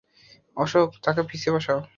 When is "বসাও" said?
1.55-1.81